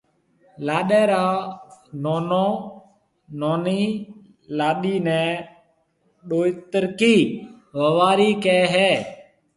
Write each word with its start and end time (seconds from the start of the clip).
لاڏيَ 0.65 1.01
را 1.11 1.25
نونو 2.03 2.45
نونِي 3.39 3.81
لاڏيِ 4.57 4.95
نَي 5.07 5.23
ڏويترڪِي 6.29 7.15
ووارِي 7.79 8.31
ڪهيَ 8.43 8.61
هيَ۔ 8.73 8.91